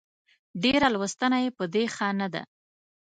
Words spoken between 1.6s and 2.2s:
دې ښه